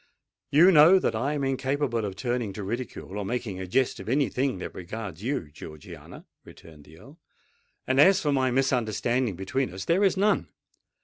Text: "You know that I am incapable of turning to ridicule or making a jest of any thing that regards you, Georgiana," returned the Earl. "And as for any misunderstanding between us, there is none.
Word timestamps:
"You 0.49 0.71
know 0.71 0.97
that 0.97 1.13
I 1.13 1.33
am 1.33 1.43
incapable 1.43 2.05
of 2.05 2.15
turning 2.15 2.53
to 2.53 2.63
ridicule 2.63 3.19
or 3.19 3.23
making 3.23 3.59
a 3.59 3.67
jest 3.67 3.99
of 3.99 4.09
any 4.09 4.29
thing 4.29 4.57
that 4.57 4.73
regards 4.73 5.21
you, 5.21 5.51
Georgiana," 5.51 6.25
returned 6.43 6.85
the 6.85 6.97
Earl. 6.97 7.19
"And 7.85 7.99
as 8.01 8.19
for 8.19 8.29
any 8.29 8.49
misunderstanding 8.49 9.35
between 9.35 9.71
us, 9.71 9.85
there 9.85 10.03
is 10.03 10.17
none. 10.17 10.47